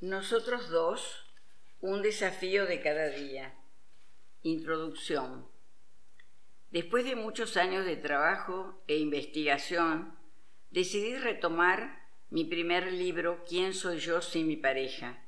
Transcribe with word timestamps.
Nosotros 0.00 0.70
dos, 0.70 1.26
un 1.82 2.00
desafío 2.00 2.64
de 2.64 2.80
cada 2.80 3.10
día. 3.10 3.52
Introducción. 4.40 5.46
Después 6.70 7.04
de 7.04 7.16
muchos 7.16 7.58
años 7.58 7.84
de 7.84 7.98
trabajo 7.98 8.82
e 8.86 8.96
investigación, 8.96 10.18
decidí 10.70 11.16
retomar 11.16 12.08
mi 12.30 12.46
primer 12.46 12.90
libro, 12.90 13.44
¿Quién 13.46 13.74
soy 13.74 13.98
yo 13.98 14.22
sin 14.22 14.46
mi 14.46 14.56
pareja?, 14.56 15.22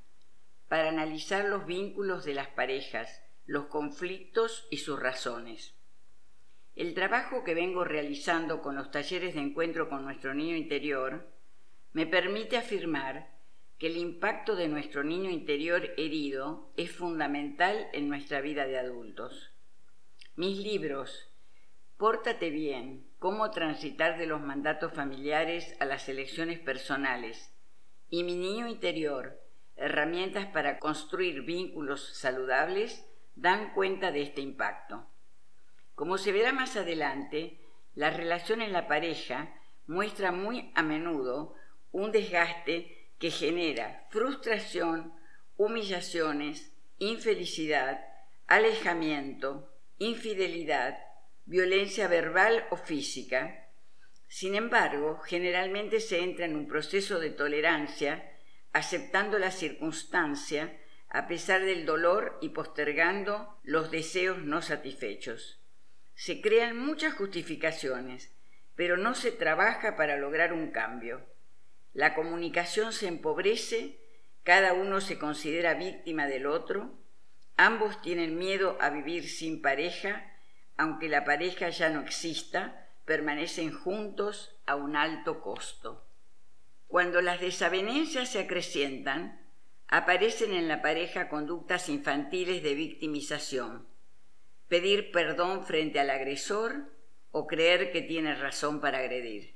para 0.69 0.89
analizar 0.89 1.45
los 1.45 1.67
vínculos 1.67 2.25
de 2.25 2.33
las 2.33 2.49
parejas, 2.49 3.23
los 3.45 3.67
conflictos 3.67 4.69
y 4.71 4.79
sus 4.79 4.99
razones. 4.99 5.75
El 6.77 6.95
trabajo 6.95 7.45
que 7.45 7.53
vengo 7.53 7.85
realizando 7.85 8.63
con 8.63 8.77
los 8.77 8.91
talleres 8.91 9.35
de 9.35 9.41
encuentro 9.41 9.91
con 9.91 10.03
nuestro 10.03 10.33
niño 10.33 10.57
interior 10.57 11.31
me 11.93 12.07
permite 12.07 12.57
afirmar 12.57 13.32
que 13.83 13.89
el 13.89 13.97
impacto 13.97 14.55
de 14.55 14.69
nuestro 14.69 15.03
niño 15.03 15.29
interior 15.29 15.91
herido 15.97 16.71
es 16.77 16.93
fundamental 16.93 17.89
en 17.93 18.09
nuestra 18.09 18.41
vida 18.41 18.65
de 18.65 18.79
adultos. 18.79 19.51
Mis 20.37 20.57
libros, 20.57 21.33
Pórtate 21.97 22.51
bien, 22.51 23.05
cómo 23.19 23.51
transitar 23.51 24.19
de 24.19 24.27
los 24.27 24.41
mandatos 24.41 24.93
familiares 24.93 25.75
a 25.81 25.85
las 25.85 26.09
elecciones 26.09 26.61
personales, 26.61 27.53
y 28.09 28.23
mi 28.23 28.37
niño 28.37 28.69
interior, 28.69 29.41
herramientas 29.75 30.47
para 30.47 30.79
construir 30.79 31.43
vínculos 31.43 32.17
saludables, 32.17 33.05
dan 33.35 33.75
cuenta 33.75 34.13
de 34.13 34.23
este 34.23 34.43
impacto. 34.43 35.09
Como 35.97 36.19
se 36.19 36.31
verá 36.31 36.53
más 36.53 36.77
adelante, 36.77 37.59
la 37.97 38.11
relación 38.11 38.63
en 38.63 38.73
la 38.73 38.87
pareja 38.87 39.53
muestra 39.89 40.31
muy 40.31 40.71
a 40.77 40.85
menudo 40.85 41.57
un 41.91 42.13
desgaste 42.13 43.02
que 43.23 43.31
genera 43.31 44.05
frustración, 44.11 45.15
humillaciones, 45.57 46.73
infelicidad, 46.99 48.05
alejamiento, 48.49 49.73
infidelidad, 49.99 50.99
violencia 51.45 52.09
verbal 52.09 52.67
o 52.71 52.77
física. 52.77 53.69
Sin 54.27 54.57
embargo, 54.57 55.21
generalmente 55.21 56.01
se 56.01 56.19
entra 56.19 56.47
en 56.47 56.57
un 56.57 56.67
proceso 56.67 57.21
de 57.21 57.31
tolerancia, 57.31 58.29
aceptando 58.73 59.39
la 59.39 59.53
circunstancia 59.53 60.77
a 61.09 61.29
pesar 61.29 61.65
del 61.65 61.87
dolor 61.87 62.39
y 62.43 62.49
postergando 62.49 63.61
los 63.63 63.93
deseos 63.93 64.39
no 64.43 64.63
satisfechos. 64.63 65.63
Se 66.17 66.41
crean 66.41 66.77
muchas 66.77 67.15
justificaciones, 67.15 68.35
pero 68.75 68.97
no 68.97 69.15
se 69.15 69.31
trabaja 69.31 69.95
para 69.95 70.17
lograr 70.17 70.53
un 70.53 70.73
cambio. 70.73 71.32
La 71.95 72.15
comunicación 72.15 72.93
se 72.93 73.07
empobrece, 73.07 73.99
cada 74.45 74.73
uno 74.73 75.01
se 75.01 75.19
considera 75.19 75.75
víctima 75.75 76.27
del 76.27 76.47
otro, 76.47 76.99
ambos 77.57 78.01
tienen 78.01 78.39
miedo 78.39 78.79
a 78.81 78.91
vivir 78.91 79.29
sin 79.29 79.61
pareja, 79.61 80.33
aunque 80.77 81.09
la 81.09 81.25
pareja 81.25 81.69
ya 81.69 81.91
no 81.91 82.01
exista, 82.01 82.89
permanecen 83.05 83.73
juntos 83.73 84.57
a 84.67 84.77
un 84.77 84.97
alto 84.97 85.43
costo. 85.43 86.07
Cuando 86.89 87.21
las 87.21 87.41
desavenencias 87.41 88.31
se 88.31 88.41
acrecientan, 88.41 89.41
aparecen 89.89 90.55
en 90.55 90.69
la 90.69 90.81
pareja 90.81 91.29
conductas 91.29 91.89
infantiles 91.91 92.63
de 92.63 92.75
victimización, 92.75 93.87
pedir 94.69 95.13
perdón 95.13 95.67
frente 95.67 96.01
al 96.01 96.09
agresor 96.09 96.91
o 97.31 97.47
creer 97.47 97.93
que 97.93 98.01
tiene 98.01 98.35
razón 98.35 98.81
para 98.81 98.99
agredir. 98.99 99.55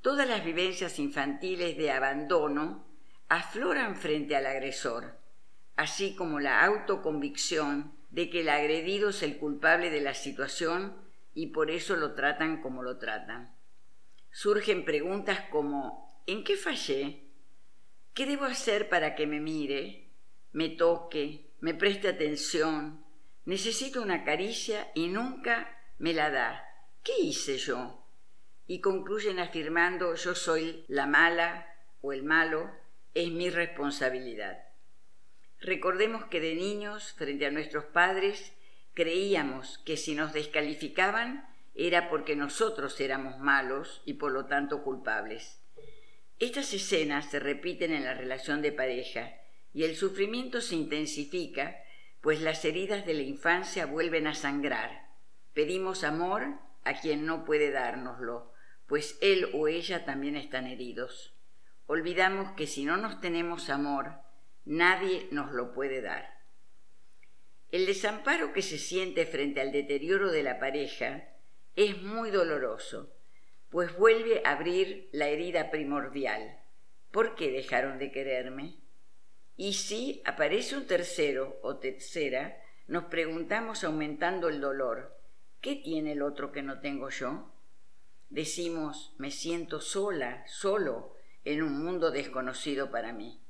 Todas 0.00 0.28
las 0.28 0.44
vivencias 0.44 0.98
infantiles 0.98 1.76
de 1.76 1.90
abandono 1.90 2.86
afloran 3.28 3.96
frente 3.96 4.36
al 4.36 4.46
agresor, 4.46 5.18
así 5.76 6.14
como 6.14 6.40
la 6.40 6.64
autoconvicción 6.64 7.98
de 8.10 8.30
que 8.30 8.40
el 8.40 8.48
agredido 8.48 9.10
es 9.10 9.22
el 9.22 9.38
culpable 9.38 9.90
de 9.90 10.00
la 10.00 10.14
situación 10.14 10.96
y 11.34 11.48
por 11.48 11.70
eso 11.70 11.96
lo 11.96 12.14
tratan 12.14 12.62
como 12.62 12.82
lo 12.82 12.98
tratan. 12.98 13.54
Surgen 14.30 14.84
preguntas 14.84 15.40
como 15.50 16.22
¿en 16.26 16.44
qué 16.44 16.56
fallé? 16.56 17.24
¿Qué 18.14 18.24
debo 18.26 18.44
hacer 18.44 18.88
para 18.88 19.14
que 19.14 19.26
me 19.26 19.40
mire, 19.40 20.10
me 20.52 20.68
toque, 20.68 21.52
me 21.60 21.74
preste 21.74 22.08
atención? 22.08 23.04
Necesito 23.44 24.02
una 24.02 24.24
caricia 24.24 24.90
y 24.94 25.08
nunca 25.08 25.76
me 25.98 26.12
la 26.12 26.30
da. 26.30 26.64
¿Qué 27.02 27.12
hice 27.20 27.58
yo? 27.58 28.07
Y 28.68 28.80
concluyen 28.80 29.40
afirmando 29.40 30.14
yo 30.14 30.36
soy 30.36 30.84
la 30.86 31.06
mala 31.06 31.66
o 32.00 32.12
el 32.12 32.22
malo, 32.22 32.70
es 33.14 33.32
mi 33.32 33.50
responsabilidad. 33.50 34.62
Recordemos 35.58 36.26
que 36.26 36.38
de 36.38 36.54
niños, 36.54 37.14
frente 37.14 37.46
a 37.46 37.50
nuestros 37.50 37.86
padres, 37.86 38.54
creíamos 38.94 39.78
que 39.78 39.96
si 39.96 40.14
nos 40.14 40.32
descalificaban 40.32 41.48
era 41.74 42.10
porque 42.10 42.36
nosotros 42.36 43.00
éramos 43.00 43.38
malos 43.38 44.02
y 44.04 44.14
por 44.14 44.32
lo 44.32 44.46
tanto 44.46 44.82
culpables. 44.82 45.60
Estas 46.38 46.74
escenas 46.74 47.30
se 47.30 47.40
repiten 47.40 47.92
en 47.92 48.04
la 48.04 48.14
relación 48.14 48.62
de 48.62 48.72
pareja 48.72 49.32
y 49.72 49.84
el 49.84 49.96
sufrimiento 49.96 50.60
se 50.60 50.74
intensifica, 50.74 51.76
pues 52.20 52.40
las 52.40 52.64
heridas 52.64 53.06
de 53.06 53.14
la 53.14 53.22
infancia 53.22 53.86
vuelven 53.86 54.26
a 54.26 54.34
sangrar. 54.34 55.08
Pedimos 55.54 56.04
amor 56.04 56.58
a 56.84 56.94
quien 57.00 57.26
no 57.26 57.44
puede 57.44 57.70
dárnoslo, 57.70 58.52
pues 58.88 59.16
él 59.20 59.48
o 59.54 59.68
ella 59.68 60.04
también 60.04 60.34
están 60.34 60.66
heridos. 60.66 61.36
Olvidamos 61.86 62.52
que 62.56 62.66
si 62.66 62.84
no 62.84 62.96
nos 62.96 63.20
tenemos 63.20 63.70
amor, 63.70 64.14
nadie 64.64 65.28
nos 65.30 65.52
lo 65.52 65.72
puede 65.72 66.02
dar. 66.02 66.40
El 67.70 67.86
desamparo 67.86 68.52
que 68.52 68.62
se 68.62 68.78
siente 68.78 69.26
frente 69.26 69.60
al 69.60 69.70
deterioro 69.70 70.32
de 70.32 70.42
la 70.42 70.58
pareja 70.58 71.28
es 71.76 72.02
muy 72.02 72.32
doloroso 72.32 73.14
pues 73.70 73.96
vuelve 73.96 74.42
a 74.44 74.52
abrir 74.52 75.08
la 75.12 75.28
herida 75.28 75.70
primordial. 75.70 76.58
¿Por 77.10 77.34
qué 77.34 77.50
dejaron 77.50 77.98
de 77.98 78.10
quererme? 78.10 78.76
Y 79.56 79.74
si 79.74 80.22
aparece 80.24 80.76
un 80.76 80.86
tercero 80.86 81.58
o 81.62 81.76
tercera, 81.76 82.62
nos 82.86 83.04
preguntamos 83.04 83.84
aumentando 83.84 84.48
el 84.48 84.60
dolor, 84.60 85.18
¿qué 85.60 85.76
tiene 85.76 86.12
el 86.12 86.22
otro 86.22 86.52
que 86.52 86.62
no 86.62 86.80
tengo 86.80 87.10
yo? 87.10 87.52
Decimos, 88.30 89.14
me 89.18 89.30
siento 89.30 89.80
sola, 89.80 90.44
solo, 90.46 91.14
en 91.44 91.62
un 91.62 91.82
mundo 91.82 92.10
desconocido 92.10 92.90
para 92.90 93.12
mí. 93.12 93.40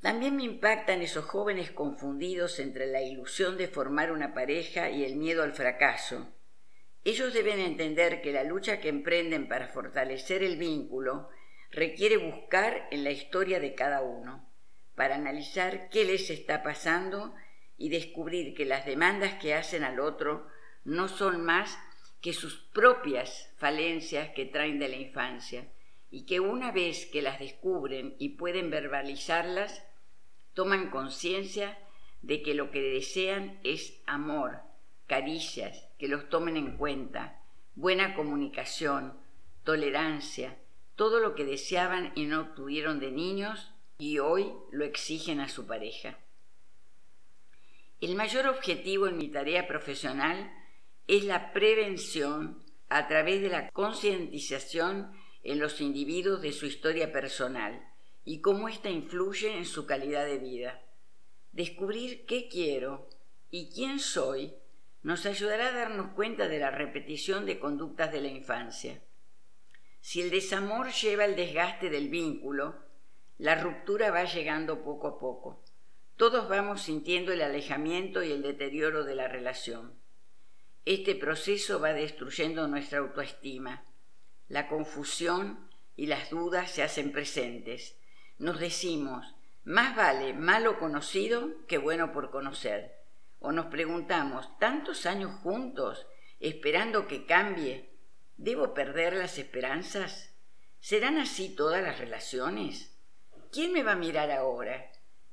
También 0.00 0.36
me 0.36 0.44
impactan 0.44 1.02
esos 1.02 1.24
jóvenes 1.24 1.70
confundidos 1.70 2.58
entre 2.58 2.86
la 2.86 3.02
ilusión 3.02 3.56
de 3.56 3.68
formar 3.68 4.12
una 4.12 4.34
pareja 4.34 4.90
y 4.90 5.04
el 5.04 5.16
miedo 5.16 5.42
al 5.42 5.52
fracaso, 5.52 6.32
ellos 7.04 7.34
deben 7.34 7.58
entender 7.58 8.22
que 8.22 8.32
la 8.32 8.44
lucha 8.44 8.80
que 8.80 8.88
emprenden 8.88 9.48
para 9.48 9.66
fortalecer 9.68 10.44
el 10.44 10.56
vínculo 10.56 11.28
requiere 11.72 12.16
buscar 12.16 12.86
en 12.92 13.02
la 13.02 13.10
historia 13.10 13.58
de 13.58 13.74
cada 13.74 14.02
uno, 14.02 14.48
para 14.94 15.16
analizar 15.16 15.88
qué 15.88 16.04
les 16.04 16.30
está 16.30 16.62
pasando 16.62 17.34
y 17.76 17.88
descubrir 17.88 18.54
que 18.54 18.66
las 18.66 18.86
demandas 18.86 19.34
que 19.40 19.54
hacen 19.54 19.82
al 19.82 19.98
otro 19.98 20.46
no 20.84 21.08
son 21.08 21.44
más 21.44 21.76
que 22.22 22.32
sus 22.32 22.54
propias 22.54 23.52
falencias 23.58 24.30
que 24.30 24.46
traen 24.46 24.78
de 24.78 24.88
la 24.88 24.96
infancia 24.96 25.68
y 26.08 26.24
que 26.24 26.40
una 26.40 26.70
vez 26.70 27.04
que 27.06 27.20
las 27.20 27.40
descubren 27.40 28.14
y 28.18 28.30
pueden 28.30 28.70
verbalizarlas, 28.70 29.84
toman 30.54 30.90
conciencia 30.90 31.76
de 32.22 32.42
que 32.42 32.54
lo 32.54 32.70
que 32.70 32.80
desean 32.80 33.58
es 33.64 34.00
amor, 34.06 34.60
caricias, 35.08 35.88
que 35.98 36.06
los 36.06 36.28
tomen 36.28 36.56
en 36.56 36.76
cuenta, 36.76 37.42
buena 37.74 38.14
comunicación, 38.14 39.18
tolerancia, 39.64 40.58
todo 40.94 41.18
lo 41.18 41.34
que 41.34 41.44
deseaban 41.44 42.12
y 42.14 42.26
no 42.26 42.42
obtuvieron 42.42 43.00
de 43.00 43.10
niños 43.10 43.72
y 43.98 44.20
hoy 44.20 44.52
lo 44.70 44.84
exigen 44.84 45.40
a 45.40 45.48
su 45.48 45.66
pareja. 45.66 46.18
El 48.00 48.14
mayor 48.14 48.46
objetivo 48.46 49.08
en 49.08 49.16
mi 49.16 49.28
tarea 49.28 49.66
profesional 49.66 50.52
es 51.06 51.24
la 51.24 51.52
prevención 51.52 52.62
a 52.88 53.08
través 53.08 53.42
de 53.42 53.48
la 53.48 53.70
concientización 53.70 55.12
en 55.42 55.58
los 55.58 55.80
individuos 55.80 56.42
de 56.42 56.52
su 56.52 56.66
historia 56.66 57.12
personal 57.12 57.88
y 58.24 58.40
cómo 58.40 58.68
ésta 58.68 58.90
influye 58.90 59.56
en 59.56 59.64
su 59.64 59.86
calidad 59.86 60.26
de 60.26 60.38
vida. 60.38 60.82
Descubrir 61.52 62.24
qué 62.26 62.48
quiero 62.48 63.08
y 63.50 63.70
quién 63.70 63.98
soy 63.98 64.54
nos 65.02 65.26
ayudará 65.26 65.68
a 65.68 65.72
darnos 65.72 66.12
cuenta 66.14 66.48
de 66.48 66.58
la 66.58 66.70
repetición 66.70 67.44
de 67.44 67.58
conductas 67.58 68.12
de 68.12 68.20
la 68.20 68.28
infancia. 68.28 69.02
Si 70.00 70.20
el 70.20 70.30
desamor 70.30 70.92
lleva 70.92 71.24
al 71.24 71.36
desgaste 71.36 71.90
del 71.90 72.08
vínculo, 72.08 72.76
la 73.38 73.60
ruptura 73.60 74.10
va 74.10 74.24
llegando 74.24 74.84
poco 74.84 75.08
a 75.08 75.18
poco. 75.18 75.64
Todos 76.16 76.48
vamos 76.48 76.82
sintiendo 76.82 77.32
el 77.32 77.42
alejamiento 77.42 78.22
y 78.22 78.30
el 78.30 78.42
deterioro 78.42 79.04
de 79.04 79.16
la 79.16 79.26
relación. 79.26 79.94
Este 80.84 81.14
proceso 81.14 81.78
va 81.78 81.92
destruyendo 81.92 82.66
nuestra 82.66 82.98
autoestima. 82.98 83.84
La 84.48 84.66
confusión 84.66 85.70
y 85.94 86.06
las 86.06 86.30
dudas 86.30 86.72
se 86.72 86.82
hacen 86.82 87.12
presentes. 87.12 87.96
Nos 88.38 88.58
decimos, 88.58 89.34
Más 89.64 89.94
vale 89.94 90.32
malo 90.32 90.80
conocido 90.80 91.64
que 91.68 91.78
bueno 91.78 92.12
por 92.12 92.32
conocer. 92.32 92.96
O 93.38 93.52
nos 93.52 93.66
preguntamos, 93.66 94.58
¿tantos 94.58 95.06
años 95.06 95.38
juntos 95.42 96.04
esperando 96.40 97.06
que 97.06 97.26
cambie? 97.26 97.90
¿Debo 98.36 98.74
perder 98.74 99.14
las 99.14 99.38
esperanzas? 99.38 100.34
¿Serán 100.80 101.18
así 101.18 101.54
todas 101.54 101.80
las 101.80 102.00
relaciones? 102.00 102.98
¿Quién 103.52 103.72
me 103.72 103.84
va 103.84 103.92
a 103.92 103.96
mirar 103.96 104.32
ahora? 104.32 104.90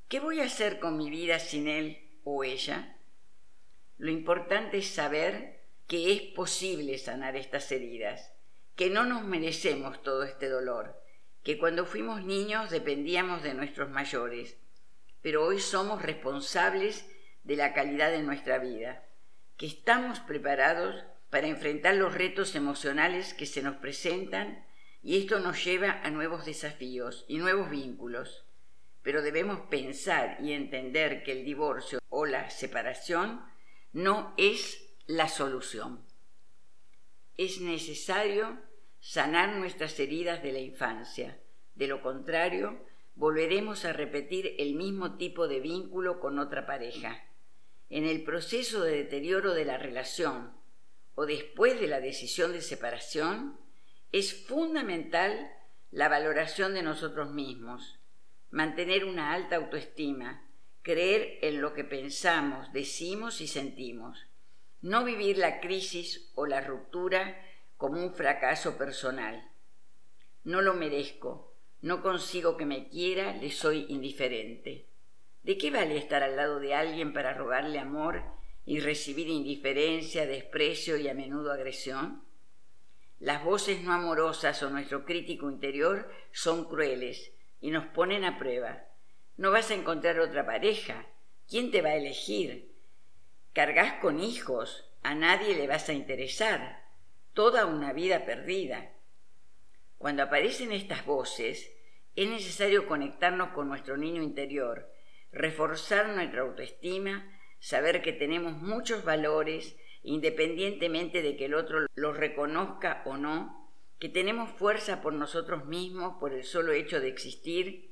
¿Qué 0.08 0.20
voy 0.20 0.42
a 0.42 0.46
hacer 0.46 0.80
con 0.80 0.96
mi 0.96 1.10
vida 1.10 1.40
sin 1.40 1.68
él 1.68 2.20
o 2.24 2.44
ella? 2.44 2.99
Lo 4.00 4.10
importante 4.12 4.78
es 4.78 4.88
saber 4.88 5.60
que 5.86 6.14
es 6.14 6.22
posible 6.22 6.98
sanar 6.98 7.36
estas 7.36 7.70
heridas, 7.70 8.32
que 8.78 8.90
no 8.90 9.04
nos 9.04 9.26
merecemos 9.26 10.02
todo 10.04 10.24
este 10.24 10.48
dolor, 10.48 11.04
que 11.44 11.58
cuando 11.58 11.86
fuimos 11.86 12.24
niños 12.24 12.70
dependíamos 12.70 13.44
de 13.44 13.54
nuestros 13.54 13.90
mayores, 13.90 14.58
pero 15.22 15.46
hoy 15.46 15.60
somos 15.60 16.02
responsables 16.02 17.06
de 17.44 17.58
la 17.58 17.74
calidad 17.74 18.10
de 18.10 18.24
nuestra 18.24 18.58
vida, 18.58 19.04
que 19.58 19.66
estamos 19.66 20.22
preparados 20.22 21.04
para 21.30 21.48
enfrentar 21.48 21.96
los 21.96 22.14
retos 22.14 22.56
emocionales 22.56 23.34
que 23.34 23.46
se 23.46 23.62
nos 23.62 23.76
presentan 23.76 24.66
y 25.04 25.18
esto 25.18 25.42
nos 25.42 25.62
lleva 25.62 26.00
a 26.04 26.10
nuevos 26.10 26.46
desafíos 26.46 27.26
y 27.28 27.38
nuevos 27.38 27.70
vínculos. 27.70 28.46
Pero 29.02 29.22
debemos 29.22 29.60
pensar 29.70 30.38
y 30.42 30.54
entender 30.54 31.22
que 31.24 31.34
el 31.34 31.44
divorcio 31.44 32.00
o 32.08 32.26
la 32.26 32.50
separación 32.50 33.49
no 33.94 34.34
es 34.38 34.96
la 35.08 35.28
solución. 35.28 36.06
Es 37.38 37.62
necesario 37.62 38.60
sanar 39.00 39.56
nuestras 39.56 40.00
heridas 40.00 40.44
de 40.44 40.52
la 40.52 40.60
infancia. 40.60 41.40
De 41.76 41.88
lo 41.88 42.02
contrario, 42.02 42.86
volveremos 43.16 43.86
a 43.86 43.94
repetir 43.94 44.56
el 44.60 44.76
mismo 44.76 45.18
tipo 45.18 45.48
de 45.48 45.60
vínculo 45.60 46.20
con 46.20 46.40
otra 46.40 46.66
pareja. 46.66 47.26
En 47.90 48.06
el 48.06 48.24
proceso 48.24 48.84
de 48.84 48.98
deterioro 48.98 49.54
de 49.54 49.66
la 49.66 49.78
relación 49.78 50.54
o 51.16 51.26
después 51.26 51.80
de 51.80 51.88
la 51.88 52.00
decisión 52.00 52.54
de 52.54 52.62
separación, 52.62 53.60
es 54.12 54.46
fundamental 54.46 55.52
la 55.92 56.08
valoración 56.08 56.74
de 56.74 56.82
nosotros 56.82 57.32
mismos, 57.32 58.00
mantener 58.52 59.06
una 59.06 59.34
alta 59.34 59.58
autoestima, 59.58 60.49
creer 60.82 61.40
en 61.42 61.62
lo 61.62 61.74
que 61.74 61.84
pensamos, 61.84 62.72
decimos 62.74 63.42
y 63.42 63.48
sentimos, 63.48 64.26
no 64.82 65.04
vivir 65.04 65.38
la 65.38 65.60
crisis 65.60 66.32
o 66.36 66.46
la 66.46 66.62
ruptura 66.62 67.42
como 67.78 68.02
un 68.02 68.14
fracaso 68.14 68.78
personal. 68.78 69.50
No 70.44 70.62
lo 70.62 70.74
merezco, 70.74 71.54
no 71.82 72.02
consigo 72.02 72.58
que 72.58 72.66
me 72.66 72.90
quiera, 72.90 73.34
le 73.34 73.52
soy 73.52 73.86
indiferente. 73.90 74.88
¿De 75.44 75.58
qué 75.58 75.72
vale 75.72 75.98
estar 75.98 76.24
al 76.24 76.36
lado 76.36 76.60
de 76.60 76.74
alguien 76.74 77.14
para 77.14 77.34
rogarle 77.34 77.80
amor 77.80 78.22
y 78.66 78.80
recibir 78.80 79.30
indiferencia, 79.30 80.26
desprecio 80.26 80.98
y 80.98 81.08
a 81.08 81.14
menudo 81.14 81.52
agresión? 81.52 82.24
Las 83.20 83.44
voces 83.44 83.82
no 83.82 83.94
amorosas 83.94 84.62
o 84.64 84.70
nuestro 84.70 85.06
crítico 85.06 85.50
interior 85.50 86.10
son 86.32 86.66
crueles 86.66 87.32
y 87.62 87.72
nos 87.72 87.86
ponen 87.88 88.24
a 88.24 88.38
prueba. 88.38 88.89
No 89.40 89.52
vas 89.52 89.72
a 89.72 89.74
encontrar 89.74 90.20
otra 90.20 90.46
pareja. 90.46 91.08
¿Quién 91.48 91.72
te 91.72 91.82
va 91.82 91.92
a 91.92 91.96
elegir? 91.96 92.74
Cargas 93.54 93.94
con 94.02 94.20
hijos, 94.20 94.92
a 95.02 95.16
nadie 95.16 95.56
le 95.56 95.66
vas 95.66 95.88
a 95.88 95.94
interesar. 95.94 96.84
Toda 97.34 97.66
una 97.66 97.94
vida 97.94 98.26
perdida. 98.26 98.92
Cuando 99.98 100.24
aparecen 100.24 100.74
estas 100.74 101.06
voces, 101.06 101.72
es 102.18 102.28
necesario 102.28 102.86
conectarnos 102.86 103.52
con 103.52 103.70
nuestro 103.70 103.96
niño 103.96 104.22
interior, 104.22 104.92
reforzar 105.32 106.10
nuestra 106.10 106.42
autoestima, 106.42 107.40
saber 107.60 108.02
que 108.02 108.12
tenemos 108.12 108.58
muchos 108.62 109.06
valores, 109.06 109.78
independientemente 110.04 111.22
de 111.22 111.38
que 111.38 111.46
el 111.46 111.54
otro 111.54 111.86
los 111.96 112.18
reconozca 112.18 113.04
o 113.06 113.16
no, 113.16 113.72
que 114.00 114.10
tenemos 114.10 114.50
fuerza 114.50 115.02
por 115.02 115.14
nosotros 115.14 115.64
mismos 115.66 116.18
por 116.20 116.34
el 116.34 116.44
solo 116.44 116.74
hecho 116.74 117.00
de 117.00 117.08
existir 117.08 117.89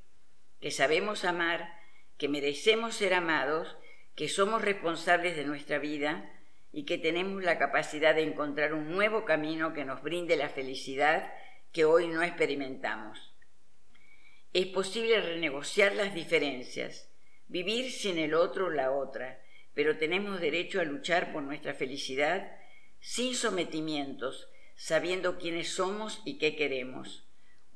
que 0.59 0.71
sabemos 0.71 1.25
amar, 1.25 1.73
que 2.17 2.27
merecemos 2.27 2.95
ser 2.95 3.13
amados, 3.13 3.77
que 4.15 4.27
somos 4.27 4.61
responsables 4.61 5.35
de 5.35 5.45
nuestra 5.45 5.77
vida 5.77 6.31
y 6.71 6.85
que 6.85 6.97
tenemos 6.97 7.43
la 7.43 7.57
capacidad 7.57 8.15
de 8.15 8.23
encontrar 8.23 8.73
un 8.73 8.91
nuevo 8.91 9.25
camino 9.25 9.73
que 9.73 9.85
nos 9.85 10.01
brinde 10.01 10.35
la 10.35 10.49
felicidad 10.49 11.31
que 11.71 11.85
hoy 11.85 12.07
no 12.07 12.23
experimentamos. 12.23 13.35
Es 14.53 14.65
posible 14.67 15.21
renegociar 15.21 15.93
las 15.93 16.15
diferencias, 16.15 17.11
vivir 17.47 17.91
sin 17.91 18.17
el 18.17 18.33
otro 18.33 18.67
o 18.67 18.69
la 18.69 18.91
otra, 18.91 19.39
pero 19.73 19.97
tenemos 19.97 20.41
derecho 20.41 20.81
a 20.81 20.85
luchar 20.85 21.31
por 21.31 21.43
nuestra 21.43 21.73
felicidad 21.75 22.51
sin 22.99 23.35
sometimientos, 23.35 24.49
sabiendo 24.75 25.37
quiénes 25.37 25.69
somos 25.69 26.21
y 26.25 26.39
qué 26.39 26.55
queremos. 26.55 27.26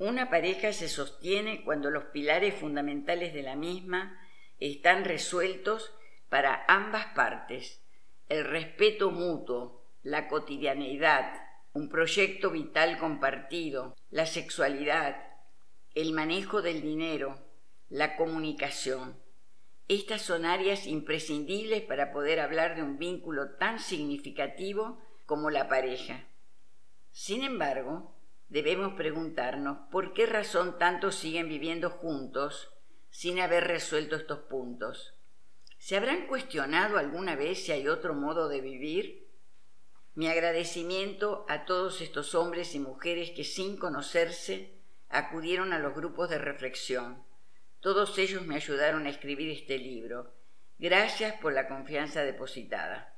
Una 0.01 0.31
pareja 0.31 0.73
se 0.73 0.89
sostiene 0.89 1.63
cuando 1.63 1.91
los 1.91 2.05
pilares 2.05 2.55
fundamentales 2.55 3.35
de 3.35 3.43
la 3.43 3.55
misma 3.55 4.19
están 4.59 5.05
resueltos 5.05 5.93
para 6.27 6.65
ambas 6.67 7.05
partes. 7.13 7.83
El 8.27 8.45
respeto 8.45 9.11
mutuo, 9.11 9.85
la 10.01 10.27
cotidianeidad, 10.27 11.39
un 11.73 11.87
proyecto 11.87 12.49
vital 12.49 12.97
compartido, 12.97 13.95
la 14.09 14.25
sexualidad, 14.25 15.23
el 15.93 16.13
manejo 16.13 16.63
del 16.63 16.81
dinero, 16.81 17.37
la 17.87 18.15
comunicación. 18.15 19.21
Estas 19.87 20.23
son 20.23 20.45
áreas 20.45 20.87
imprescindibles 20.87 21.83
para 21.83 22.11
poder 22.11 22.39
hablar 22.39 22.75
de 22.75 22.81
un 22.81 22.97
vínculo 22.97 23.51
tan 23.51 23.79
significativo 23.79 24.99
como 25.27 25.51
la 25.51 25.69
pareja. 25.69 26.25
Sin 27.11 27.43
embargo, 27.43 28.15
debemos 28.51 28.93
preguntarnos 28.93 29.77
por 29.89 30.13
qué 30.13 30.25
razón 30.25 30.77
tantos 30.77 31.15
siguen 31.15 31.47
viviendo 31.47 31.89
juntos 31.89 32.69
sin 33.09 33.39
haber 33.39 33.65
resuelto 33.65 34.17
estos 34.17 34.39
puntos. 34.39 35.15
¿Se 35.79 35.95
habrán 35.95 36.27
cuestionado 36.27 36.97
alguna 36.97 37.35
vez 37.35 37.63
si 37.63 37.71
hay 37.71 37.87
otro 37.87 38.13
modo 38.13 38.49
de 38.49 38.59
vivir? 38.59 39.25
Mi 40.15 40.27
agradecimiento 40.27 41.45
a 41.47 41.63
todos 41.63 42.01
estos 42.01 42.35
hombres 42.35 42.75
y 42.75 42.79
mujeres 42.79 43.31
que 43.31 43.45
sin 43.45 43.77
conocerse 43.77 44.73
acudieron 45.07 45.71
a 45.71 45.79
los 45.79 45.95
grupos 45.95 46.29
de 46.29 46.37
reflexión. 46.37 47.23
Todos 47.79 48.17
ellos 48.17 48.45
me 48.45 48.55
ayudaron 48.55 49.05
a 49.05 49.09
escribir 49.09 49.49
este 49.49 49.77
libro. 49.77 50.33
Gracias 50.77 51.35
por 51.39 51.53
la 51.53 51.69
confianza 51.69 52.23
depositada. 52.23 53.15